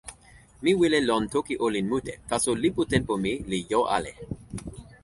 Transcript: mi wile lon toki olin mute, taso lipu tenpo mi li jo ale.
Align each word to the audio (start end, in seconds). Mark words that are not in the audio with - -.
mi 0.63 0.71
wile 0.79 0.99
lon 1.07 1.23
toki 1.33 1.55
olin 1.65 1.85
mute, 1.91 2.13
taso 2.29 2.51
lipu 2.61 2.81
tenpo 2.91 3.13
mi 3.23 3.31
li 3.49 3.59
jo 3.71 3.79
ale. 3.95 4.11